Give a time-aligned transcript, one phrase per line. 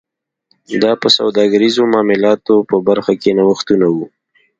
[0.83, 3.97] دا په سوداګریزو معاملاتو په برخه کې نوښتونه و